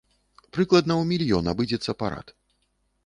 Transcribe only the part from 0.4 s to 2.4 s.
Прыкладна ў мільён абыдзецца парад.